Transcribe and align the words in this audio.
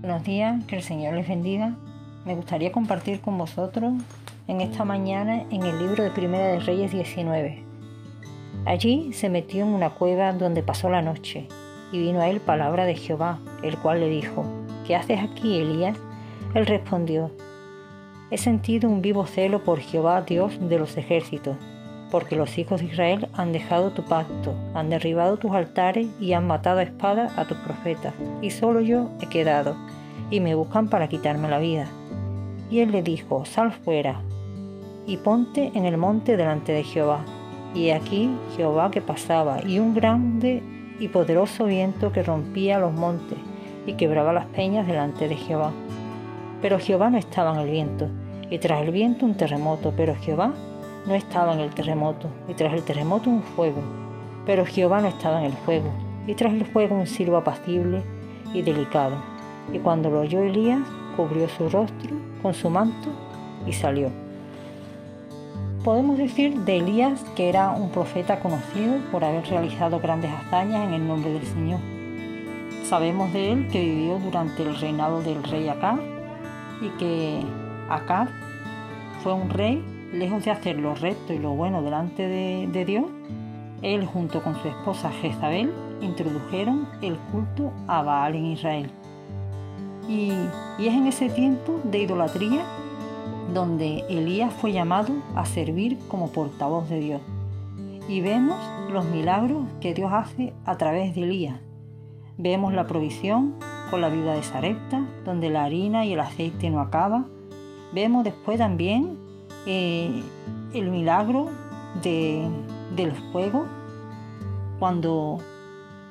Buenos 0.00 0.22
días, 0.22 0.64
que 0.66 0.76
el 0.76 0.82
Señor 0.84 1.14
les 1.14 1.26
bendiga. 1.26 1.74
Me 2.24 2.36
gustaría 2.36 2.70
compartir 2.70 3.20
con 3.20 3.36
vosotros 3.36 3.94
en 4.46 4.60
esta 4.60 4.84
mañana 4.84 5.42
en 5.50 5.64
el 5.64 5.76
libro 5.76 6.04
de 6.04 6.12
Primera 6.12 6.46
de 6.46 6.60
Reyes 6.60 6.92
19. 6.92 7.64
Allí 8.64 9.12
se 9.12 9.28
metió 9.28 9.64
en 9.64 9.70
una 9.70 9.90
cueva 9.90 10.32
donde 10.32 10.62
pasó 10.62 10.88
la 10.88 11.02
noche 11.02 11.48
y 11.90 11.98
vino 11.98 12.20
a 12.20 12.28
él 12.28 12.38
palabra 12.38 12.84
de 12.84 12.94
Jehová, 12.94 13.40
el 13.64 13.76
cual 13.76 13.98
le 13.98 14.08
dijo, 14.08 14.44
¿qué 14.86 14.94
haces 14.94 15.18
aquí, 15.20 15.58
Elías? 15.58 15.98
Él 16.54 16.66
respondió, 16.66 17.32
he 18.30 18.38
sentido 18.38 18.88
un 18.88 19.02
vivo 19.02 19.26
celo 19.26 19.64
por 19.64 19.80
Jehová, 19.80 20.22
Dios 20.22 20.60
de 20.60 20.78
los 20.78 20.96
ejércitos, 20.96 21.56
porque 22.10 22.36
los 22.36 22.56
hijos 22.58 22.80
de 22.80 22.86
Israel 22.86 23.28
han 23.34 23.52
dejado 23.52 23.90
tu 23.90 24.02
pacto, 24.04 24.54
han 24.74 24.90
derribado 24.90 25.36
tus 25.36 25.52
altares 25.52 26.08
y 26.20 26.32
han 26.32 26.46
matado 26.46 26.78
a 26.78 26.84
espada 26.84 27.30
a 27.36 27.44
tus 27.46 27.58
profetas, 27.58 28.14
y 28.42 28.50
solo 28.50 28.80
yo 28.80 29.10
he 29.20 29.26
quedado, 29.26 29.76
y 30.30 30.40
me 30.40 30.54
buscan 30.54 30.88
para 30.88 31.08
quitarme 31.08 31.48
la 31.48 31.58
vida. 31.58 31.86
Y 32.70 32.80
él 32.80 32.92
le 32.92 33.02
dijo, 33.02 33.44
sal 33.44 33.72
fuera, 33.72 34.20
y 35.06 35.16
ponte 35.16 35.70
en 35.74 35.86
el 35.86 35.96
monte 35.96 36.36
delante 36.36 36.72
de 36.72 36.84
Jehová. 36.84 37.24
Y 37.74 37.90
aquí 37.90 38.30
Jehová 38.56 38.90
que 38.90 39.00
pasaba, 39.00 39.60
y 39.66 39.78
un 39.78 39.94
grande 39.94 40.62
y 40.98 41.08
poderoso 41.08 41.64
viento 41.64 42.12
que 42.12 42.22
rompía 42.22 42.78
los 42.78 42.92
montes 42.92 43.38
y 43.86 43.94
quebraba 43.94 44.32
las 44.32 44.46
peñas 44.46 44.86
delante 44.86 45.28
de 45.28 45.36
Jehová. 45.36 45.72
Pero 46.60 46.78
Jehová 46.78 47.08
no 47.08 47.18
estaba 47.18 47.54
en 47.54 47.60
el 47.60 47.70
viento, 47.70 48.08
y 48.50 48.58
tras 48.58 48.82
el 48.82 48.90
viento 48.90 49.24
un 49.24 49.34
terremoto, 49.34 49.94
pero 49.96 50.14
Jehová 50.14 50.52
no 51.06 51.14
estaba 51.14 51.54
en 51.54 51.60
el 51.60 51.74
terremoto, 51.74 52.28
y 52.48 52.54
tras 52.54 52.72
el 52.74 52.82
terremoto 52.82 53.30
un 53.30 53.42
fuego, 53.42 53.82
pero 54.44 54.66
Jehová 54.66 55.00
no 55.00 55.08
estaba 55.08 55.40
en 55.40 55.46
el 55.46 55.52
fuego, 55.52 55.90
y 56.26 56.34
tras 56.34 56.52
el 56.52 56.64
fuego 56.66 56.96
un 56.96 57.06
silbo 57.06 57.36
apacible 57.36 58.02
y 58.52 58.62
delicado. 58.62 59.16
Y 59.72 59.78
cuando 59.78 60.10
lo 60.10 60.20
oyó 60.20 60.42
Elías, 60.42 60.80
cubrió 61.16 61.48
su 61.48 61.68
rostro 61.68 62.16
con 62.42 62.54
su 62.54 62.70
manto 62.70 63.08
y 63.66 63.72
salió. 63.72 64.10
Podemos 65.84 66.18
decir 66.18 66.58
de 66.60 66.78
Elías 66.78 67.24
que 67.36 67.48
era 67.48 67.70
un 67.70 67.90
profeta 67.90 68.40
conocido 68.40 68.96
por 69.10 69.24
haber 69.24 69.46
realizado 69.46 70.00
grandes 70.00 70.30
hazañas 70.30 70.86
en 70.86 70.94
el 70.94 71.06
nombre 71.06 71.32
del 71.32 71.46
Señor. 71.46 71.80
Sabemos 72.84 73.32
de 73.32 73.52
él 73.52 73.68
que 73.68 73.80
vivió 73.80 74.18
durante 74.18 74.62
el 74.62 74.78
reinado 74.78 75.22
del 75.22 75.42
rey 75.44 75.68
Acab 75.68 75.98
y 76.80 76.88
que 76.98 77.40
Acab 77.88 78.28
fue 79.22 79.32
un 79.34 79.50
rey, 79.50 79.84
lejos 80.12 80.44
de 80.44 80.50
hacer 80.50 80.78
lo 80.78 80.94
recto 80.94 81.32
y 81.32 81.38
lo 81.38 81.50
bueno 81.50 81.82
delante 81.82 82.26
de, 82.26 82.84
Dios, 82.84 83.06
él 83.82 84.06
junto 84.06 84.42
con 84.42 84.60
su 84.60 84.68
esposa 84.68 85.10
Jezabel 85.10 85.72
introdujeron 86.00 86.88
el 87.02 87.16
culto 87.32 87.72
a 87.86 88.02
Baal 88.02 88.34
en 88.34 88.46
Israel. 88.46 88.90
Y, 90.08 90.32
y 90.78 90.88
es 90.88 90.94
en 90.94 91.06
ese 91.06 91.28
tiempo 91.28 91.80
de 91.84 91.98
idolatría 91.98 92.64
donde 93.52 94.04
Elías 94.08 94.52
fue 94.52 94.72
llamado 94.72 95.14
a 95.34 95.44
servir 95.44 95.98
como 96.08 96.30
portavoz 96.30 96.88
de 96.88 97.00
Dios. 97.00 97.20
Y 98.08 98.20
vemos 98.20 98.58
los 98.90 99.04
milagros 99.06 99.66
que 99.80 99.94
Dios 99.94 100.10
hace 100.12 100.54
a 100.64 100.78
través 100.78 101.14
de 101.14 101.22
Elías. 101.22 101.60
Vemos 102.38 102.72
la 102.72 102.86
provisión 102.86 103.54
con 103.90 104.00
la 104.00 104.08
viuda 104.08 104.34
de 104.34 104.42
Sarepta, 104.42 105.06
donde 105.24 105.50
la 105.50 105.64
harina 105.64 106.04
y 106.04 106.12
el 106.12 106.20
aceite 106.20 106.70
no 106.70 106.80
acaban. 106.80 107.26
Vemos 107.92 108.24
después 108.24 108.58
también 108.58 109.27
eh, 109.66 110.22
el 110.72 110.90
milagro 110.90 111.50
del 112.02 113.12
fuego, 113.32 113.66
cuando 114.78 115.38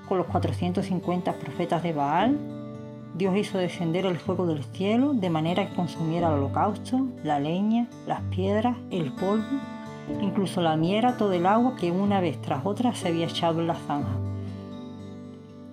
con 0.07 0.17
los 0.17 0.27
450 0.27 1.33
profetas 1.33 1.83
de 1.83 1.93
Baal 1.93 2.37
Dios 3.17 3.35
hizo 3.35 3.57
descender 3.57 4.05
el 4.05 4.17
fuego 4.17 4.45
del 4.45 4.63
cielo 4.63 5.13
de 5.13 5.31
manera 5.31 5.67
que 5.67 5.75
consumiera 5.75 6.27
el 6.27 6.35
holocausto, 6.35 7.07
la 7.23 7.39
leña, 7.39 7.87
las 8.05 8.21
piedras, 8.30 8.77
el 8.91 9.11
polvo, 9.11 9.59
incluso 10.21 10.61
la 10.61 10.77
miera, 10.77 11.17
todo 11.17 11.33
el 11.33 11.47
agua 11.47 11.75
que 11.80 11.89
una 11.89 12.21
vez 12.21 12.39
tras 12.41 12.63
otra 12.63 12.93
se 12.93 13.07
había 13.07 13.25
echado 13.25 13.59
en 13.59 13.67
la 13.67 13.73
zanja. 13.73 14.15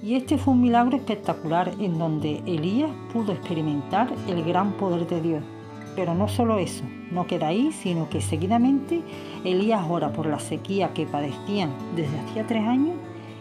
Y 0.03 0.15
este 0.15 0.39
fue 0.39 0.55
un 0.55 0.63
milagro 0.63 0.97
espectacular 0.97 1.73
en 1.79 1.99
donde 1.99 2.39
Elías 2.47 2.91
pudo 3.13 3.33
experimentar 3.33 4.11
el 4.27 4.43
gran 4.43 4.73
poder 4.73 5.07
de 5.07 5.21
Dios. 5.21 5.45
Pero 5.97 6.15
no 6.15 6.29
solo 6.29 6.59
eso, 6.59 6.85
no 7.15 7.27
queda 7.27 7.49
ahí, 7.49 7.73
sino 7.73 8.09
que 8.09 8.21
seguidamente 8.21 9.03
Elías 9.45 9.85
ora 9.89 10.13
por 10.13 10.27
la 10.27 10.41
sequía 10.41 10.93
que 10.93 11.07
padecían 11.07 11.71
desde 11.95 12.19
hacía 12.19 12.47
tres 12.47 12.67
años 12.67 12.97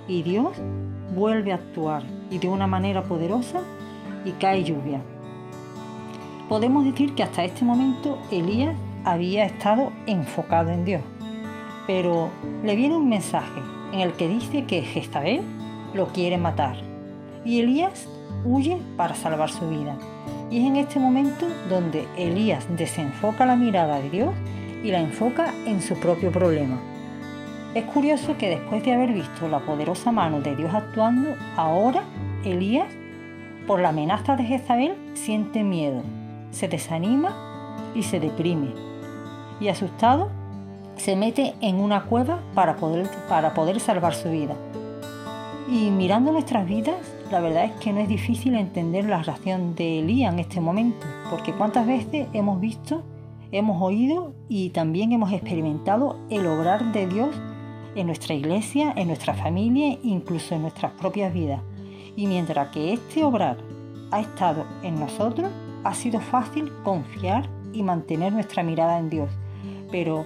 y 0.08 0.22
Dios 0.22 0.56
vuelve 1.16 1.52
a 1.52 1.56
actuar 1.56 2.04
y 2.30 2.38
de 2.38 2.48
una 2.48 2.68
manera 2.68 3.04
poderosa 3.04 3.62
y 4.26 4.32
cae 4.32 4.64
lluvia. 4.64 5.02
Podemos 6.48 6.86
decir 6.86 7.16
que 7.16 7.24
hasta 7.24 7.44
este 7.44 7.66
momento 7.66 8.20
Elías 8.32 8.76
había 9.06 9.46
estado 9.46 9.92
enfocado 10.06 10.70
en 10.70 10.86
Dios, 10.86 11.02
pero 11.88 12.30
le 12.64 12.76
viene 12.76 12.96
un 12.96 13.10
mensaje 13.10 13.60
en 13.92 14.02
el 14.02 14.14
que 14.14 14.28
dice 14.28 14.66
que 14.66 14.82
Jezabel 14.82 15.42
lo 15.94 16.08
quiere 16.08 16.38
matar 16.38 16.76
y 17.44 17.60
Elías 17.60 18.08
huye 18.46 18.78
para 18.98 19.16
salvar 19.16 19.50
su 19.50 19.68
vida. 19.70 19.98
Y 20.54 20.60
es 20.60 20.68
en 20.68 20.76
este 20.76 21.00
momento 21.00 21.48
donde 21.68 22.08
Elías 22.16 22.68
desenfoca 22.78 23.44
la 23.44 23.56
mirada 23.56 24.00
de 24.00 24.12
Dios 24.12 24.36
y 24.84 24.92
la 24.92 25.00
enfoca 25.00 25.52
en 25.66 25.82
su 25.82 25.96
propio 25.96 26.32
problema. 26.32 26.80
Es 27.74 27.86
curioso 27.86 28.38
que 28.38 28.52
después 28.52 28.84
de 28.84 28.94
haber 28.94 29.14
visto 29.14 29.48
la 29.48 29.62
poderosa 29.62 30.12
mano 30.12 30.42
de 30.42 30.56
Dios 30.56 30.72
actuando, 30.72 31.30
ahora 31.58 32.04
Elías 32.46 32.86
por 33.66 33.80
la 33.80 33.90
amenaza 33.90 34.36
de 34.36 34.44
Jezabel 34.44 34.94
siente 35.16 35.64
miedo, 35.64 36.04
se 36.52 36.68
desanima 36.68 37.82
y 37.96 38.04
se 38.04 38.20
deprime. 38.20 38.76
Y 39.60 39.70
asustado, 39.70 40.30
se 40.98 41.16
mete 41.16 41.56
en 41.62 41.78
una 41.78 42.04
cueva 42.04 42.42
para 42.54 42.76
poder, 42.76 43.10
para 43.28 43.56
poder 43.56 43.80
salvar 43.80 44.14
su 44.14 44.30
vida. 44.30 44.54
Y 45.68 45.90
mirando 45.90 46.32
nuestras 46.32 46.68
vidas, 46.68 47.13
la 47.34 47.40
verdad 47.40 47.66
es 47.66 47.72
que 47.80 47.92
no 47.92 48.00
es 48.00 48.08
difícil 48.08 48.54
entender 48.54 49.06
la 49.06 49.24
reacción 49.24 49.74
de 49.74 49.98
Elías 49.98 50.32
en 50.32 50.40
este 50.40 50.62
momento, 50.62 51.08
porque 51.32 51.52
cuántas 51.52 51.88
veces 51.88 52.28
hemos 52.32 52.62
visto, 52.62 53.02
hemos 53.52 53.82
oído 53.82 54.36
y 54.50 54.70
también 54.70 55.14
hemos 55.14 55.34
experimentado 55.34 56.20
el 56.30 56.46
obrar 56.46 56.92
de 56.92 57.08
Dios 57.08 57.36
en 57.96 58.06
nuestra 58.06 58.36
iglesia, 58.36 58.94
en 58.96 59.08
nuestra 59.08 59.34
familia, 59.34 59.98
incluso 60.04 60.54
en 60.54 60.62
nuestras 60.62 60.92
propias 60.92 61.34
vidas. 61.34 61.60
Y 62.16 62.28
mientras 62.28 62.70
que 62.70 62.94
este 62.94 63.24
obrar 63.24 63.58
ha 64.12 64.20
estado 64.20 64.68
en 64.84 65.00
nosotros, 65.00 65.50
ha 65.84 65.96
sido 65.96 66.20
fácil 66.20 66.72
confiar 66.84 67.50
y 67.74 67.82
mantener 67.82 68.32
nuestra 68.32 68.62
mirada 68.62 69.00
en 69.00 69.10
Dios. 69.10 69.32
Pero 69.92 70.24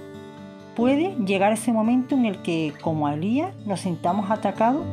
puede 0.75 1.15
llegar 1.25 1.53
ese 1.53 1.71
momento 1.71 2.15
en 2.15 2.25
el 2.25 2.41
que, 2.41 2.73
como 2.81 3.07
Elías, 3.07 3.55
nos 3.65 3.79
sintamos 3.79 4.29
atacados 4.29 4.85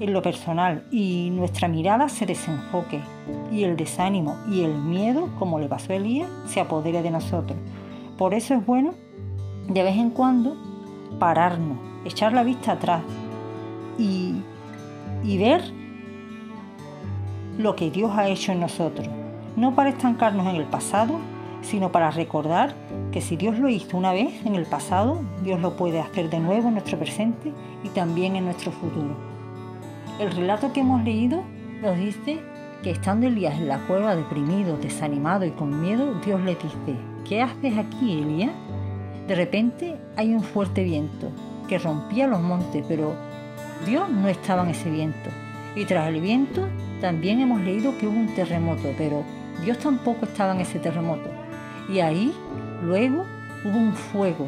en 0.00 0.12
lo 0.12 0.22
personal 0.22 0.84
y 0.90 1.30
nuestra 1.30 1.68
mirada 1.68 2.08
se 2.08 2.26
desenfoque 2.26 3.00
y 3.50 3.64
el 3.64 3.76
desánimo 3.76 4.36
y 4.50 4.62
el 4.62 4.74
miedo, 4.74 5.28
como 5.38 5.58
le 5.58 5.68
pasó 5.68 5.92
a 5.92 5.96
Elías, 5.96 6.28
se 6.46 6.60
apodere 6.60 7.02
de 7.02 7.10
nosotros. 7.10 7.58
Por 8.18 8.34
eso 8.34 8.54
es 8.54 8.64
bueno, 8.64 8.94
de 9.68 9.82
vez 9.82 9.96
en 9.96 10.10
cuando, 10.10 10.56
pararnos, 11.18 11.78
echar 12.04 12.32
la 12.32 12.44
vista 12.44 12.72
atrás 12.72 13.02
y, 13.98 14.36
y 15.24 15.38
ver 15.38 15.62
lo 17.58 17.74
que 17.74 17.90
Dios 17.90 18.12
ha 18.14 18.28
hecho 18.28 18.52
en 18.52 18.60
nosotros, 18.60 19.08
no 19.56 19.74
para 19.74 19.90
estancarnos 19.90 20.46
en 20.46 20.56
el 20.56 20.66
pasado, 20.66 21.18
sino 21.62 21.90
para 21.90 22.10
recordar 22.10 22.74
que 23.10 23.20
si 23.20 23.36
Dios 23.36 23.58
lo 23.58 23.68
hizo 23.68 23.96
una 23.96 24.12
vez 24.12 24.44
en 24.44 24.54
el 24.54 24.66
pasado, 24.66 25.20
Dios 25.42 25.60
lo 25.60 25.76
puede 25.76 26.00
hacer 26.00 26.30
de 26.30 26.38
nuevo 26.38 26.68
en 26.68 26.74
nuestro 26.74 26.98
presente 26.98 27.52
y 27.82 27.88
también 27.88 28.36
en 28.36 28.44
nuestro 28.44 28.70
futuro. 28.70 29.25
El 30.18 30.30
relato 30.30 30.72
que 30.72 30.80
hemos 30.80 31.04
leído 31.04 31.42
nos 31.82 31.98
dice 31.98 32.40
que 32.82 32.90
estando 32.90 33.26
Elías 33.26 33.58
en 33.58 33.68
la 33.68 33.86
cueva 33.86 34.16
deprimido, 34.16 34.78
desanimado 34.78 35.44
y 35.44 35.50
con 35.50 35.82
miedo, 35.82 36.14
Dios 36.24 36.40
le 36.40 36.54
dice, 36.54 36.96
¿qué 37.28 37.42
haces 37.42 37.76
aquí, 37.76 38.22
Elías? 38.22 38.52
De 39.28 39.34
repente 39.34 39.96
hay 40.16 40.32
un 40.32 40.42
fuerte 40.42 40.84
viento 40.84 41.30
que 41.68 41.78
rompía 41.78 42.26
los 42.28 42.40
montes, 42.40 42.82
pero 42.88 43.14
Dios 43.84 44.08
no 44.08 44.28
estaba 44.28 44.62
en 44.62 44.70
ese 44.70 44.90
viento. 44.90 45.28
Y 45.74 45.84
tras 45.84 46.08
el 46.08 46.22
viento 46.22 46.66
también 47.02 47.40
hemos 47.40 47.60
leído 47.60 47.98
que 47.98 48.06
hubo 48.06 48.18
un 48.18 48.34
terremoto, 48.34 48.94
pero 48.96 49.22
Dios 49.62 49.78
tampoco 49.78 50.24
estaba 50.24 50.54
en 50.54 50.62
ese 50.62 50.78
terremoto. 50.78 51.28
Y 51.92 51.98
ahí 51.98 52.32
luego 52.82 53.24
hubo 53.66 53.76
un 53.76 53.92
fuego. 53.92 54.46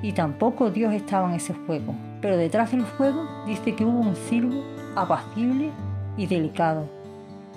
Y 0.00 0.12
tampoco 0.12 0.70
Dios 0.70 0.94
estaba 0.94 1.28
en 1.28 1.34
ese 1.34 1.54
fuego. 1.54 1.96
Pero 2.20 2.36
detrás 2.36 2.72
del 2.72 2.84
fuego 2.84 3.26
dice 3.46 3.74
que 3.74 3.84
hubo 3.84 4.00
un 4.00 4.16
silbo 4.16 4.62
apacible 4.96 5.70
y 6.16 6.26
delicado. 6.26 6.88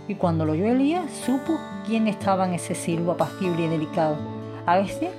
Y 0.07 0.15
cuando 0.15 0.45
lo 0.45 0.53
oyó 0.53 0.67
Elías, 0.67 1.09
supo 1.25 1.59
quién 1.85 2.07
estaba 2.07 2.47
en 2.47 2.53
ese 2.53 2.75
silbo 2.75 3.13
apacible 3.13 3.65
y 3.65 3.69
delicado. 3.69 4.17
A 4.65 4.77
veces 4.77 5.09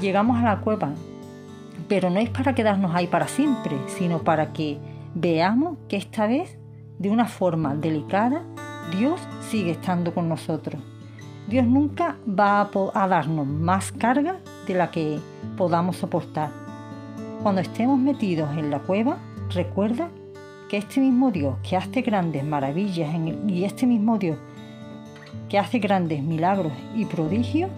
llegamos 0.00 0.38
a 0.38 0.42
la 0.42 0.60
cueva, 0.60 0.92
pero 1.88 2.10
no 2.10 2.20
es 2.20 2.30
para 2.30 2.54
quedarnos 2.54 2.94
ahí 2.94 3.06
para 3.06 3.28
siempre, 3.28 3.76
sino 3.88 4.20
para 4.20 4.52
que 4.52 4.78
veamos 5.14 5.78
que 5.88 5.96
esta 5.96 6.26
vez 6.26 6.58
de 6.98 7.10
una 7.10 7.26
forma 7.26 7.74
delicada 7.74 8.42
Dios 8.90 9.20
sigue 9.50 9.72
estando 9.72 10.14
con 10.14 10.28
nosotros. 10.28 10.80
Dios 11.48 11.66
nunca 11.66 12.16
va 12.26 12.70
a, 12.94 13.08
darnos 13.08 13.46
más 13.46 13.92
carga 13.92 14.36
de 14.66 14.74
la 14.74 14.90
que 14.90 15.18
podamos 15.56 15.96
soportar. 15.96 16.63
Cuando 17.44 17.60
estemos 17.60 17.98
metidos 17.98 18.56
en 18.56 18.70
la 18.70 18.78
cueva, 18.78 19.18
recuerda 19.50 20.08
que 20.70 20.78
este 20.78 20.98
mismo 20.98 21.30
Dios 21.30 21.56
que 21.62 21.76
hace 21.76 22.00
grandes 22.00 22.42
maravillas 22.42 23.14
y 23.46 23.64
este 23.64 23.86
mismo 23.86 24.16
Dios 24.16 24.38
que 25.50 25.58
hace 25.58 25.78
grandes 25.78 26.22
milagros 26.22 26.72
y 26.96 27.04
prodigios, 27.04 27.70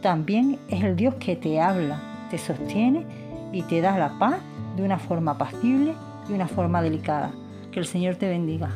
también 0.00 0.58
es 0.70 0.82
el 0.82 0.96
Dios 0.96 1.16
que 1.16 1.36
te 1.36 1.60
habla, 1.60 2.00
te 2.30 2.38
sostiene 2.38 3.04
y 3.52 3.60
te 3.60 3.82
da 3.82 3.98
la 3.98 4.18
paz 4.18 4.38
de 4.74 4.82
una 4.82 4.98
forma 4.98 5.32
apacible 5.32 5.92
y 6.30 6.32
una 6.32 6.48
forma 6.48 6.80
delicada. 6.80 7.30
Que 7.70 7.80
el 7.80 7.84
Señor 7.84 8.16
te 8.16 8.26
bendiga. 8.26 8.70